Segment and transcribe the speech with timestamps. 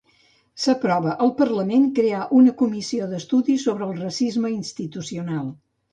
[0.61, 5.45] S'aprova al Parlament crear una comissió d'estudi sobre el racisme institucional.